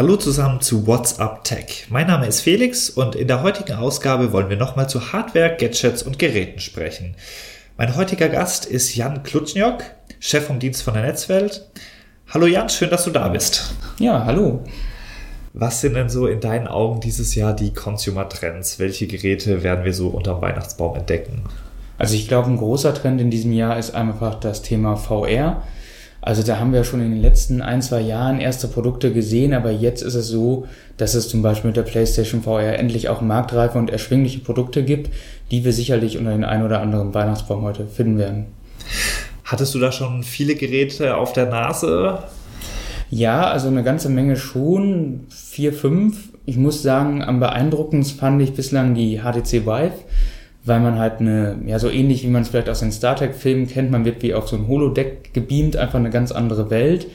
[0.00, 1.86] Hallo zusammen zu WhatsApp Tech.
[1.90, 6.02] Mein Name ist Felix und in der heutigen Ausgabe wollen wir nochmal zu Hardware, Gadgets
[6.02, 7.16] und Geräten sprechen.
[7.76, 9.82] Mein heutiger Gast ist Jan Klutschniok,
[10.18, 11.70] Chef vom Dienst von der Netzwelt.
[12.32, 13.74] Hallo Jan, schön, dass du da bist.
[13.98, 14.64] Ja, hallo.
[15.52, 18.78] Was sind denn so in deinen Augen dieses Jahr die Consumer Trends?
[18.78, 21.42] Welche Geräte werden wir so unterm Weihnachtsbaum entdecken?
[21.98, 25.62] Also ich glaube, ein großer Trend in diesem Jahr ist einfach das Thema VR.
[26.22, 29.70] Also da haben wir schon in den letzten ein, zwei Jahren erste Produkte gesehen, aber
[29.70, 30.66] jetzt ist es so,
[30.98, 35.10] dass es zum Beispiel mit der PlayStation VR endlich auch marktreife und erschwingliche Produkte gibt,
[35.50, 38.46] die wir sicherlich unter den ein oder anderen Weihnachtsbaum heute finden werden.
[39.44, 42.18] Hattest du da schon viele Geräte auf der Nase?
[43.10, 46.28] Ja, also eine ganze Menge schon, vier, fünf.
[46.44, 49.92] Ich muss sagen, am beeindruckendsten fand ich bislang die HTC Vive
[50.70, 53.66] weil man halt eine, ja, so ähnlich wie man es vielleicht aus den Star Trek-Filmen
[53.66, 57.08] kennt, man wird wie auf so ein Holodeck gebeamt, einfach eine ganz andere Welt.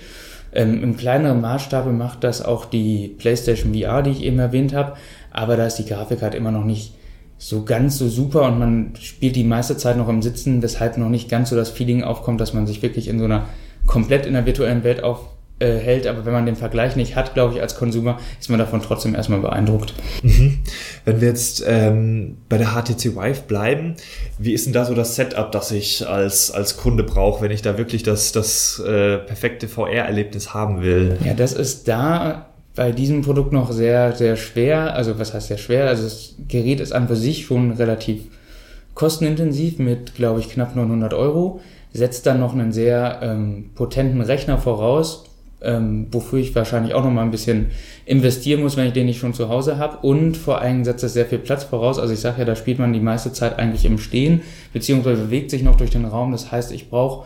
[0.53, 4.97] Ähm, Im kleineren Maßstab macht das auch die PlayStation VR, die ich eben erwähnt habe,
[5.31, 6.95] aber da ist die Grafik halt immer noch nicht
[7.37, 11.09] so ganz so super und man spielt die meiste Zeit noch im Sitzen, weshalb noch
[11.09, 13.45] nicht ganz so das Feeling aufkommt, dass man sich wirklich in so einer
[13.87, 17.33] komplett in der virtuellen Welt auf, äh, hält, aber wenn man den Vergleich nicht hat,
[17.33, 19.93] glaube ich, als Konsumer, ist man davon trotzdem erstmal beeindruckt.
[20.21, 20.59] Mhm.
[21.05, 23.95] Wenn wir jetzt ähm, bei der HTC Vive bleiben,
[24.37, 27.61] wie ist denn da so das Setup, das ich als, als Kunde brauche, wenn ich
[27.61, 31.17] da wirklich das, das äh, perfekte VR-Erlebnis haben will?
[31.23, 34.93] Ja, das ist da bei diesem Produkt noch sehr, sehr schwer.
[34.93, 35.87] Also was heißt sehr schwer?
[35.87, 38.23] Also das Gerät ist an für sich schon relativ
[38.93, 41.61] kostenintensiv mit, glaube ich, knapp 900 Euro
[41.93, 45.23] setzt dann noch einen sehr ähm, potenten Rechner voraus,
[45.61, 47.67] ähm, wofür ich wahrscheinlich auch noch mal ein bisschen
[48.05, 49.97] investieren muss, wenn ich den nicht schon zu Hause habe.
[50.05, 51.99] Und vor allem setzt es sehr viel Platz voraus.
[51.99, 54.41] Also ich sage ja, da spielt man die meiste Zeit eigentlich im Stehen,
[54.73, 56.31] beziehungsweise bewegt sich noch durch den Raum.
[56.31, 57.25] Das heißt, ich brauche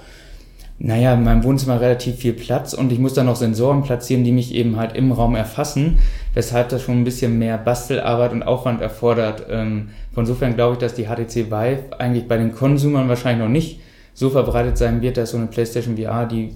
[0.82, 4.32] naja, in meinem Wohnzimmer relativ viel Platz und ich muss dann noch Sensoren platzieren, die
[4.32, 6.00] mich eben halt im Raum erfassen,
[6.34, 9.46] weshalb das schon ein bisschen mehr Bastelarbeit und Aufwand erfordert.
[9.50, 13.82] Ähm, von glaube ich, dass die HTC Vive eigentlich bei den Konsumern wahrscheinlich noch nicht
[14.14, 16.56] so verbreitet sein wird, dass so eine PlayStation VR, die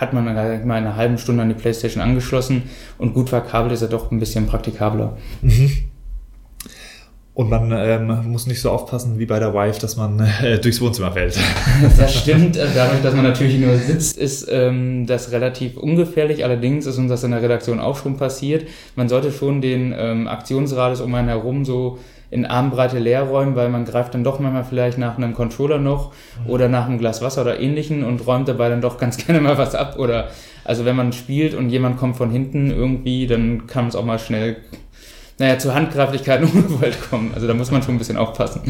[0.00, 2.64] hat man mal in einer halben Stunde an die Playstation angeschlossen
[2.98, 5.16] und gut verkabelt ist er doch ein bisschen praktikabler.
[5.42, 5.70] Mhm.
[7.34, 10.82] Und man ähm, muss nicht so aufpassen wie bei der Wife, dass man äh, durchs
[10.82, 11.38] Wohnzimmer fällt.
[11.98, 12.58] Das stimmt.
[12.58, 16.44] Äh, dadurch, dass man natürlich nur sitzt, ist ähm, das relativ ungefährlich.
[16.44, 18.66] Allerdings ist uns das in der Redaktion auch schon passiert.
[18.96, 21.98] Man sollte schon den ähm, Aktionsradius um einen herum so
[22.32, 26.12] in Armbreite leer räumen, weil man greift dann doch manchmal vielleicht nach einem Controller noch
[26.42, 26.50] mhm.
[26.50, 29.58] oder nach einem Glas Wasser oder ähnlichen und räumt dabei dann doch ganz gerne mal
[29.58, 29.98] was ab.
[29.98, 30.30] Oder
[30.64, 34.18] also wenn man spielt und jemand kommt von hinten irgendwie, dann kann es auch mal
[34.18, 34.56] schnell
[35.38, 37.32] naja, zu Handgreiflichkeiten ungewollt kommen.
[37.34, 38.62] Also da muss man schon ein bisschen aufpassen.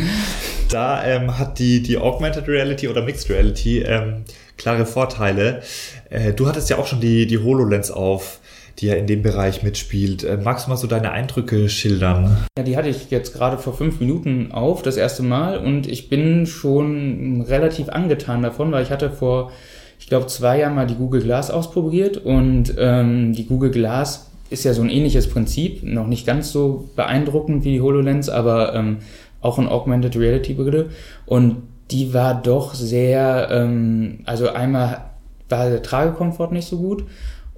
[0.69, 4.25] Da ähm, hat die, die Augmented Reality oder Mixed Reality ähm,
[4.57, 5.63] klare Vorteile.
[6.11, 8.41] Äh, du hattest ja auch schon die, die HoloLens auf
[8.79, 10.25] die ja in dem Bereich mitspielt.
[10.25, 12.37] Äh, magst du mal so deine Eindrücke schildern?
[12.57, 16.09] Ja, die hatte ich jetzt gerade vor fünf Minuten auf, das erste Mal, und ich
[16.09, 19.51] bin schon relativ angetan davon, weil ich hatte vor,
[19.99, 24.65] ich glaube, zwei Jahren mal die Google Glass ausprobiert und ähm, die Google Glass ist
[24.65, 28.99] ja so ein ähnliches Prinzip, noch nicht ganz so beeindruckend wie die HoloLens, aber ähm,
[29.41, 30.91] auch ein Augmented Reality Brille
[31.27, 35.05] und die war doch sehr, ähm, also einmal
[35.49, 37.05] war der Tragekomfort nicht so gut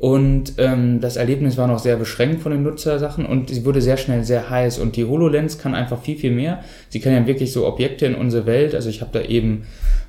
[0.04, 3.96] und ähm, das Erlebnis war noch sehr beschränkt von den Nutzersachen und sie wurde sehr
[3.96, 4.78] schnell sehr heiß.
[4.78, 6.62] Und die HoloLens kann einfach viel, viel mehr.
[6.90, 9.64] Sie kann ja wirklich so Objekte in unsere Welt, also ich habe da eben,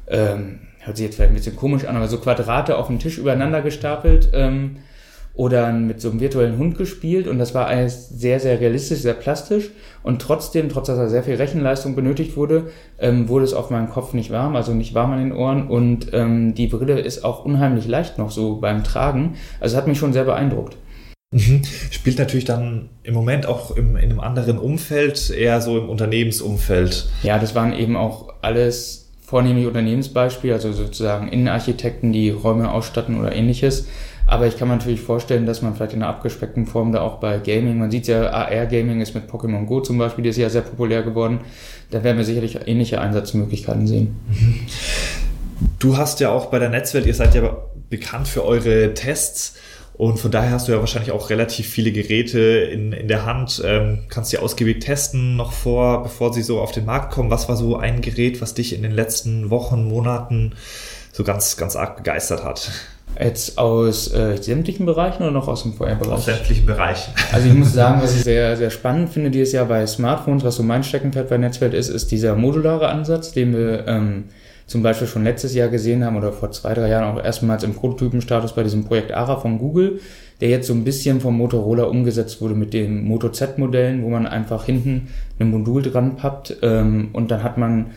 [0.09, 3.17] ähm, hört sich jetzt vielleicht ein bisschen komisch an, aber so Quadrate auf dem Tisch
[3.17, 4.31] übereinander gestapelt.
[4.33, 4.79] Ähm,
[5.35, 9.13] oder mit so einem virtuellen Hund gespielt und das war alles sehr, sehr realistisch, sehr
[9.13, 9.69] plastisch
[10.01, 13.89] und trotzdem, trotz dass da sehr viel Rechenleistung benötigt wurde, ähm, wurde es auf meinem
[13.89, 17.43] Kopf nicht warm, also nicht warm an den Ohren und ähm, die Brille ist auch
[17.43, 20.77] unheimlich leicht noch so beim Tragen, also hat mich schon sehr beeindruckt.
[21.31, 21.63] Mhm.
[21.91, 27.09] Spielt natürlich dann im Moment auch im, in einem anderen Umfeld, eher so im Unternehmensumfeld.
[27.23, 33.35] Ja, das waren eben auch alles vornehmlich Unternehmensbeispiele, also sozusagen Innenarchitekten, die Räume ausstatten oder
[33.35, 33.87] ähnliches.
[34.27, 37.19] Aber ich kann mir natürlich vorstellen, dass man vielleicht in einer abgespeckten Form da auch
[37.19, 40.49] bei Gaming, man sieht ja, AR-Gaming ist mit Pokémon Go zum Beispiel, die ist ja
[40.49, 41.41] sehr populär geworden.
[41.91, 44.19] Da werden wir sicherlich ähnliche Einsatzmöglichkeiten sehen.
[45.79, 47.57] Du hast ja auch bei der Netzwelt, ihr seid ja
[47.89, 49.55] bekannt für eure Tests.
[49.93, 53.61] Und von daher hast du ja wahrscheinlich auch relativ viele Geräte in, in der Hand.
[53.63, 57.31] Ähm, kannst du ausgiebig testen noch vor, bevor sie so auf den Markt kommen.
[57.31, 60.55] Was war so ein Gerät, was dich in den letzten Wochen, Monaten
[61.13, 62.71] so ganz, ganz arg begeistert hat?
[63.19, 66.13] Jetzt aus äh, sämtlichen Bereichen oder noch aus dem VR-Bereich?
[66.13, 67.13] Aus sämtlichen Bereichen.
[67.31, 70.55] Also ich muss sagen, was ich sehr, sehr spannend finde dieses Jahr bei Smartphones, was
[70.55, 74.25] so mein Steckenpferd bei Netzwelt ist, ist dieser modulare Ansatz, den wir ähm,
[74.67, 77.73] zum Beispiel schon letztes Jahr gesehen haben oder vor zwei, drei Jahren auch erstmals im
[77.73, 79.99] Prototypenstatus bei diesem Projekt ARA von Google.
[80.41, 84.27] der jetzt so ein bisschen vom Motorola umgesetzt wurde mit den Moto Z-Modellen, wo man
[84.27, 85.07] einfach hinten
[85.39, 87.91] ein Modul dran pappt ähm, und dann hat man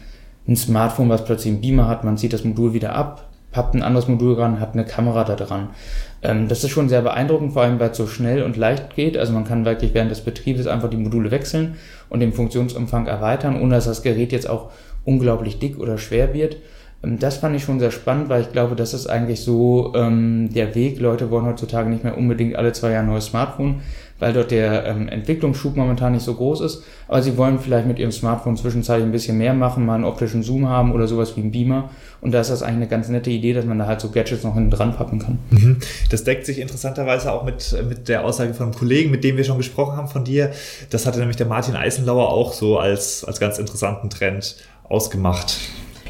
[0.46, 3.82] ein Smartphone, was plötzlich einen Beamer hat, man zieht das Modul wieder ab, pappt ein
[3.82, 5.70] anderes Modul dran, hat eine Kamera da dran.
[6.22, 9.16] Ähm, das ist schon sehr beeindruckend, vor allem weil es so schnell und leicht geht.
[9.16, 11.76] Also man kann wirklich während des Betriebes einfach die Module wechseln
[12.08, 14.70] und den Funktionsumfang erweitern, ohne dass das Gerät jetzt auch
[15.04, 16.56] unglaublich dick oder schwer wird.
[17.02, 20.50] Ähm, das fand ich schon sehr spannend, weil ich glaube, das ist eigentlich so ähm,
[20.52, 20.98] der Weg.
[21.00, 23.80] Leute wollen heutzutage nicht mehr unbedingt alle zwei Jahre ein neues Smartphone,
[24.18, 26.82] weil dort der ähm, Entwicklungsschub momentan nicht so groß ist.
[27.06, 30.42] Aber sie wollen vielleicht mit ihrem Smartphone zwischenzeitlich ein bisschen mehr machen, mal einen optischen
[30.42, 31.90] Zoom haben oder sowas wie ein Beamer.
[32.20, 34.42] Und da ist das eigentlich eine ganz nette Idee, dass man da halt so Gadgets
[34.42, 35.38] noch hinten dran pappen kann.
[35.50, 35.76] Mhm.
[36.10, 39.44] Das deckt sich interessanterweise auch mit, mit der Aussage von einem Kollegen, mit dem wir
[39.44, 40.50] schon gesprochen haben von dir.
[40.90, 44.56] Das hatte nämlich der Martin Eisenlauer auch so als, als ganz interessanten Trend
[44.88, 45.58] ausgemacht.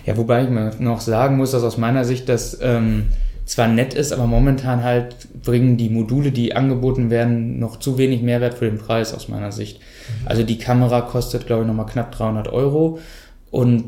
[0.07, 3.09] Ja, wobei ich mir noch sagen muss, dass aus meiner Sicht das ähm,
[3.49, 8.21] zwar nett ist, aber momentan halt bringen die Module, die angeboten werden, noch zu wenig
[8.21, 9.81] Mehrwert für den Preis aus meiner Sicht.
[9.81, 10.29] Mhm.
[10.29, 12.99] Also die Kamera kostet, glaube ich, nochmal knapp 300 Euro
[13.51, 13.85] und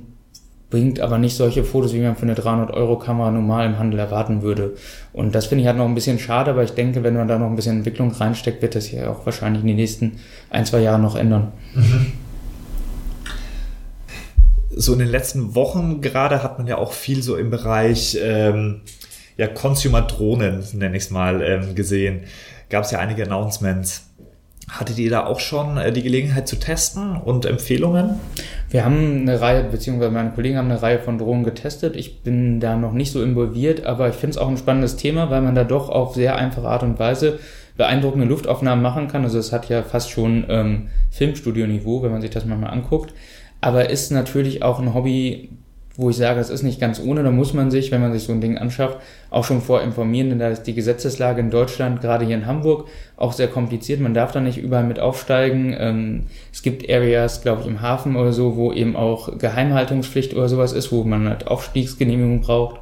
[0.71, 3.99] bringt aber nicht solche Fotos, wie man für eine 300 Euro Kamera normal im Handel
[3.99, 4.77] erwarten würde.
[5.13, 7.39] Und das finde ich halt noch ein bisschen schade, aber ich denke, wenn man da
[7.39, 10.81] noch ein bisschen Entwicklung reinsteckt, wird das ja auch wahrscheinlich in den nächsten ein, zwei
[10.81, 11.53] Jahren noch ändern.
[11.75, 12.13] Mhm
[14.81, 18.83] so in den letzten Wochen gerade hat man ja auch viel so im Bereich ähm,
[19.41, 22.25] ja, Consumer-Drohnen, nenne ich es mal, ähm, gesehen.
[22.69, 24.07] Gab es ja einige Announcements.
[24.69, 28.21] Hattet ihr da auch schon äh, die Gelegenheit zu testen und Empfehlungen?
[28.69, 31.97] Wir haben eine Reihe, beziehungsweise meine Kollegen haben eine Reihe von Drohnen getestet.
[31.97, 35.31] Ich bin da noch nicht so involviert, aber ich finde es auch ein spannendes Thema,
[35.31, 37.39] weil man da doch auf sehr einfache Art und Weise
[37.79, 39.25] beeindruckende Luftaufnahmen machen kann.
[39.25, 43.15] Also es hat ja fast schon ähm, Filmstudio-Niveau, wenn man sich das mal anguckt
[43.61, 45.51] aber ist natürlich auch ein Hobby,
[46.01, 48.23] wo ich sage, es ist nicht ganz ohne, da muss man sich, wenn man sich
[48.23, 48.99] so ein Ding anschafft,
[49.29, 52.89] auch schon vorinformieren, denn da ist die Gesetzeslage in Deutschland, gerade hier in Hamburg,
[53.19, 54.01] auch sehr kompliziert.
[54.01, 55.77] Man darf da nicht überall mit aufsteigen.
[55.79, 60.49] Ähm, es gibt Areas, glaube ich, im Hafen oder so, wo eben auch Geheimhaltungspflicht oder
[60.49, 62.81] sowas ist, wo man halt Aufstiegsgenehmigung braucht.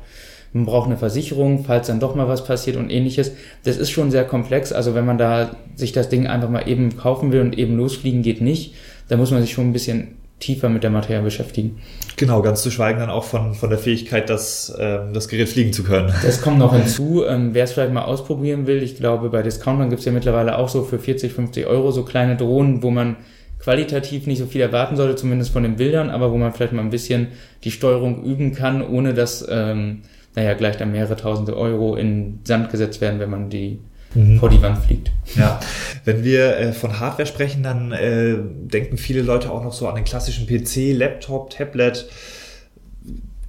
[0.53, 3.32] Man braucht eine Versicherung, falls dann doch mal was passiert und ähnliches.
[3.65, 4.73] Das ist schon sehr komplex.
[4.73, 8.23] Also wenn man da sich das Ding einfach mal eben kaufen will und eben losfliegen
[8.23, 8.75] geht nicht,
[9.09, 11.81] da muss man sich schon ein bisschen tiefer mit der Materie beschäftigen.
[12.17, 15.73] Genau, ganz zu schweigen dann auch von, von der Fähigkeit, das, ähm, das Gerät fliegen
[15.73, 16.12] zu können.
[16.23, 17.25] Das kommt noch hinzu.
[17.26, 20.58] Ähm, Wer es vielleicht mal ausprobieren will, ich glaube, bei Discountern gibt es ja mittlerweile
[20.58, 23.17] auch so für 40, 50 Euro so kleine Drohnen, wo man
[23.58, 26.82] qualitativ nicht so viel erwarten sollte, zumindest von den Bildern, aber wo man vielleicht mal
[26.82, 27.29] ein bisschen
[27.64, 30.02] die Steuerung üben kann, ohne dass, ähm,
[30.37, 33.81] naja, gleich dann mehrere tausende Euro in Sand gesetzt werden, wenn man die
[34.14, 34.38] mhm.
[34.38, 35.10] vor die Wand fliegt.
[35.37, 35.60] Ja,
[36.05, 39.94] wenn wir äh, von Hardware sprechen, dann äh, denken viele Leute auch noch so an
[39.94, 42.08] den klassischen PC, Laptop, Tablet.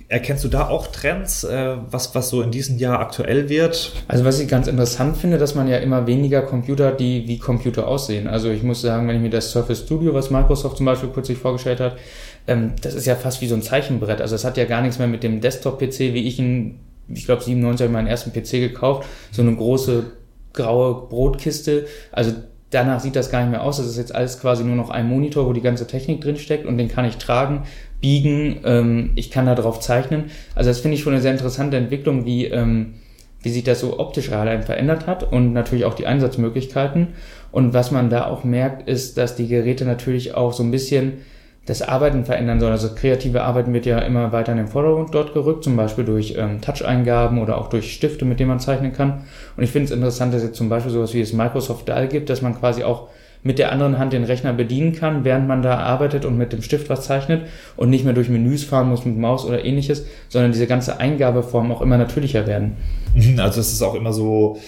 [0.07, 3.93] Erkennst du da auch Trends, äh, was, was so in diesem Jahr aktuell wird?
[4.07, 7.37] Also was ich ganz interessant finde, dass man ja immer weniger Computer, hat, die wie
[7.37, 8.27] Computer aussehen.
[8.27, 11.37] Also ich muss sagen, wenn ich mir das Surface Studio, was Microsoft zum Beispiel kürzlich
[11.37, 11.97] vorgestellt hat,
[12.47, 14.19] ähm, das ist ja fast wie so ein Zeichenbrett.
[14.19, 17.43] Also es hat ja gar nichts mehr mit dem Desktop-PC, wie ich ihn, ich glaube
[17.43, 20.05] 97 habe ich meinen ersten PC gekauft, so eine große
[20.53, 21.85] graue Brotkiste.
[22.11, 22.33] Also
[22.69, 23.77] danach sieht das gar nicht mehr aus.
[23.77, 26.65] Das ist jetzt alles quasi nur noch ein Monitor, wo die ganze Technik drin steckt
[26.65, 27.63] und den kann ich tragen,
[28.01, 28.61] biegen.
[28.63, 30.25] Ähm, ich kann da drauf zeichnen.
[30.55, 32.95] Also das finde ich schon eine sehr interessante Entwicklung, wie ähm,
[33.41, 37.09] wie sich das so optisch allein verändert hat und natürlich auch die Einsatzmöglichkeiten.
[37.51, 41.19] Und was man da auch merkt, ist, dass die Geräte natürlich auch so ein bisschen
[41.65, 42.71] das Arbeiten verändern soll.
[42.71, 46.35] Also kreative Arbeiten wird ja immer weiter in den Vordergrund dort gerückt, zum Beispiel durch
[46.37, 49.25] ähm, Touch-Eingaben oder auch durch Stifte, mit denen man zeichnen kann.
[49.55, 52.29] Und ich finde es interessant, dass es zum Beispiel sowas wie das Microsoft DAL gibt,
[52.29, 53.09] dass man quasi auch
[53.41, 56.61] mit der anderen Hand den Rechner bedienen kann, während man da arbeitet und mit dem
[56.61, 57.43] Stift was zeichnet
[57.77, 61.71] und nicht mehr durch Menüs fahren muss mit Maus oder ähnliches, sondern diese ganze Eingabeform
[61.71, 62.75] auch immer natürlicher werden.
[63.15, 64.59] Mhm, also es ist auch immer so,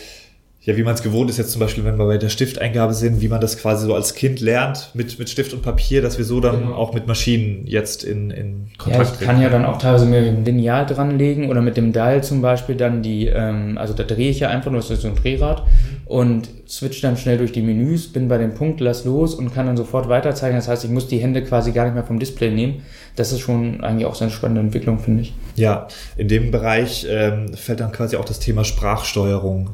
[0.63, 3.19] ja, wie man es gewohnt ist jetzt zum Beispiel, wenn wir bei der Stifteingabe sind,
[3.19, 6.25] wie man das quasi so als Kind lernt mit, mit Stift und Papier, dass wir
[6.25, 6.75] so dann genau.
[6.75, 10.19] auch mit Maschinen jetzt in, in Kontakt ja, ich kann ja dann auch teilweise mir
[10.19, 14.29] ein Lineal dranlegen oder mit dem Dial zum Beispiel dann die, ähm, also da drehe
[14.29, 15.97] ich ja einfach nur, das ist so ein Drehrad mhm.
[16.05, 19.65] und switch dann schnell durch die Menüs, bin bei dem Punkt, lass los und kann
[19.65, 20.59] dann sofort weiterzeichnen.
[20.59, 22.83] Das heißt, ich muss die Hände quasi gar nicht mehr vom Display nehmen.
[23.15, 25.33] Das ist schon eigentlich auch so eine spannende Entwicklung, finde ich.
[25.55, 25.87] Ja,
[26.17, 29.71] in dem Bereich ähm, fällt dann quasi auch das Thema Sprachsteuerung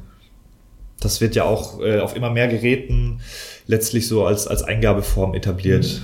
[1.00, 3.20] das wird ja auch äh, auf immer mehr Geräten
[3.68, 6.02] letztlich so als, als Eingabeform etabliert.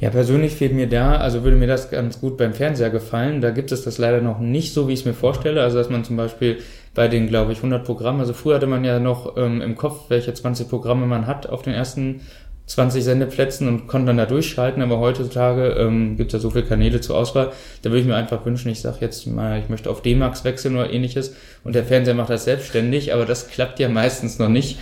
[0.00, 3.40] Ja, persönlich fehlt mir da, also würde mir das ganz gut beim Fernseher gefallen.
[3.40, 5.62] Da gibt es das leider noch nicht so, wie ich es mir vorstelle.
[5.62, 6.58] Also, dass man zum Beispiel
[6.92, 10.06] bei den, glaube ich, 100 Programmen, also früher hatte man ja noch ähm, im Kopf,
[10.08, 12.20] welche 20 Programme man hat auf den ersten
[12.66, 16.64] 20 Sendeplätzen und konnte dann da durchschalten, aber heutzutage ähm, gibt es ja so viele
[16.64, 17.52] Kanäle zur Auswahl.
[17.82, 20.76] Da würde ich mir einfach wünschen, ich sage jetzt mal, ich möchte auf D-Max wechseln
[20.76, 24.78] oder ähnliches und der Fernseher macht das selbstständig, aber das klappt ja meistens noch nicht.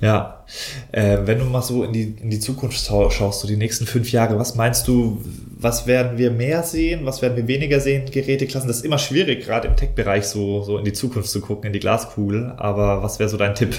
[0.00, 0.44] Ja,
[0.92, 4.10] äh, wenn du mal so in die, in die Zukunft schaust, so die nächsten fünf
[4.12, 5.20] Jahre, was meinst du,
[5.62, 8.66] was werden wir mehr sehen, was werden wir weniger sehen, Geräteklassen?
[8.66, 11.72] Das ist immer schwierig, gerade im Tech-Bereich so, so in die Zukunft zu gucken, in
[11.72, 13.76] die Glaskugel, aber was wäre so dein Tipp?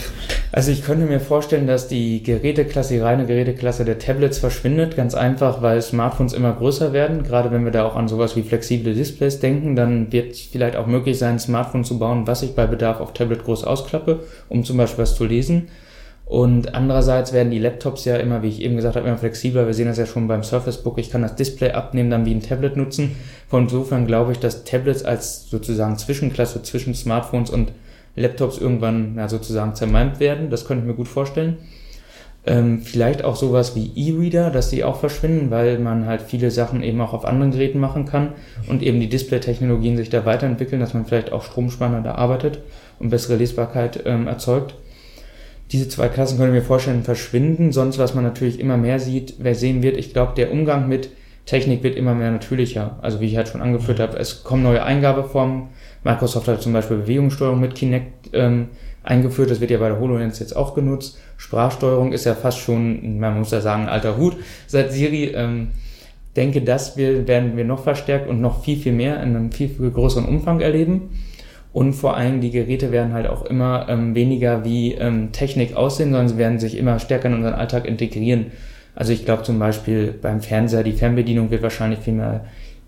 [0.51, 5.15] Also ich könnte mir vorstellen, dass die Geräteklasse, die reine Geräteklasse der Tablets verschwindet, ganz
[5.15, 8.93] einfach, weil Smartphones immer größer werden, gerade wenn wir da auch an sowas wie flexible
[8.93, 12.67] Displays denken, dann wird vielleicht auch möglich sein, ein Smartphone zu bauen, was ich bei
[12.67, 14.19] Bedarf auf Tablet groß ausklappe,
[14.49, 15.69] um zum Beispiel was zu lesen.
[16.31, 19.67] Und andererseits werden die Laptops ja immer, wie ich eben gesagt habe, immer flexibler.
[19.67, 20.97] Wir sehen das ja schon beim Surface Book.
[20.97, 23.17] Ich kann das Display abnehmen, dann wie ein Tablet nutzen.
[23.49, 27.73] Von insofern glaube ich, dass Tablets als sozusagen Zwischenklasse zwischen Smartphones und
[28.15, 30.49] Laptops irgendwann ja, sozusagen zermalmt werden.
[30.49, 31.57] Das könnte ich mir gut vorstellen.
[32.45, 36.81] Ähm, vielleicht auch sowas wie E-Reader, dass die auch verschwinden, weil man halt viele Sachen
[36.81, 38.29] eben auch auf anderen Geräten machen kann
[38.69, 42.59] und eben die Display-Technologien sich da weiterentwickeln, dass man vielleicht auch stromspannender arbeitet
[42.99, 44.75] und bessere Lesbarkeit ähm, erzeugt
[45.71, 47.71] diese zwei Klassen können wir vorstellen verschwinden.
[47.71, 51.09] Sonst, was man natürlich immer mehr sieht, wer sehen wird, ich glaube, der Umgang mit
[51.45, 52.99] Technik wird immer mehr natürlicher.
[53.01, 55.69] Also wie ich halt schon angeführt habe, es kommen neue Eingabeformen.
[56.03, 58.69] Microsoft hat zum Beispiel Bewegungssteuerung mit Kinect ähm,
[59.03, 59.49] eingeführt.
[59.49, 61.17] Das wird ja bei der HoloLens jetzt auch genutzt.
[61.37, 64.37] Sprachsteuerung ist ja fast schon, man muss ja sagen, ein alter Hut
[64.67, 65.31] seit Siri.
[65.33, 65.69] Ähm,
[66.35, 69.91] denke, das werden wir noch verstärkt und noch viel, viel mehr in einem viel, viel
[69.91, 71.09] größeren Umfang erleben.
[71.73, 76.11] Und vor allem die Geräte werden halt auch immer ähm, weniger wie ähm, Technik aussehen,
[76.11, 78.47] sondern sie werden sich immer stärker in unseren Alltag integrieren.
[78.93, 82.45] Also ich glaube zum Beispiel beim Fernseher, die Fernbedienung wird wahrscheinlich viel mehr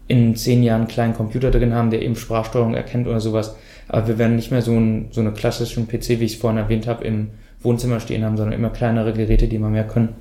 [0.07, 3.55] in zehn Jahren einen kleinen Computer drin haben, der eben Sprachsteuerung erkennt oder sowas.
[3.87, 6.57] Aber wir werden nicht mehr so, ein, so eine klassischen PC, wie ich es vorhin
[6.57, 7.29] erwähnt habe, im
[7.61, 10.15] Wohnzimmer stehen haben, sondern immer kleinere Geräte, die immer mehr können.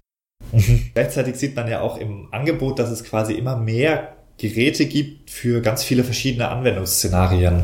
[0.53, 0.91] Mhm.
[0.95, 5.63] Gleichzeitig sieht man ja auch im Angebot, dass es quasi immer mehr Geräte gibt für
[5.63, 7.63] ganz viele verschiedene Anwendungsszenarien.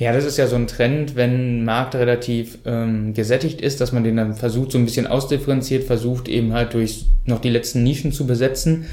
[0.00, 3.92] Ja, das ist ja so ein Trend, wenn ein Markt relativ ähm, gesättigt ist, dass
[3.92, 7.84] man den dann versucht, so ein bisschen ausdifferenziert, versucht eben halt durch noch die letzten
[7.84, 8.86] Nischen zu besetzen.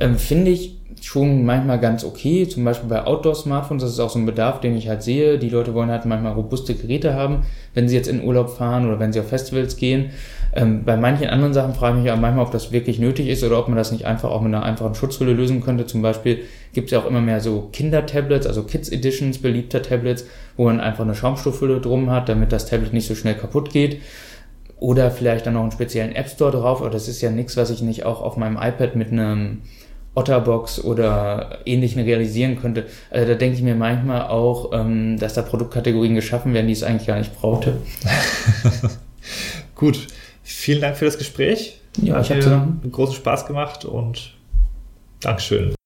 [0.00, 2.48] Ähm, Finde ich schon manchmal ganz okay.
[2.48, 5.38] Zum Beispiel bei Outdoor-Smartphones, das ist auch so ein Bedarf, den ich halt sehe.
[5.38, 8.98] Die Leute wollen halt manchmal robuste Geräte haben, wenn sie jetzt in Urlaub fahren oder
[8.98, 10.10] wenn sie auf Festivals gehen.
[10.54, 13.44] Ähm, bei manchen anderen Sachen frage ich mich auch manchmal, ob das wirklich nötig ist
[13.44, 15.86] oder ob man das nicht einfach auch mit einer einfachen Schutzhülle lösen könnte.
[15.86, 16.40] Zum Beispiel
[16.72, 20.26] gibt es ja auch immer mehr so Kinder-Tablets, also Kids-Editions beliebter Tablets,
[20.56, 24.00] wo man einfach eine Schaumstoffhülle drum hat, damit das Tablet nicht so schnell kaputt geht.
[24.80, 27.70] Oder vielleicht dann noch einen speziellen App Store drauf, aber das ist ja nichts, was
[27.70, 29.62] ich nicht auch auf meinem iPad mit einem
[30.14, 32.86] Otterbox oder ähnlichen realisieren könnte.
[33.10, 36.82] Also da denke ich mir manchmal auch, ähm, dass da Produktkategorien geschaffen werden, die es
[36.82, 37.76] eigentlich gar nicht brauchte.
[39.74, 40.08] Gut,
[40.42, 41.80] vielen Dank für das Gespräch.
[42.02, 44.34] Ja, ich habe einen großen Spaß gemacht und
[45.20, 45.77] Dankeschön.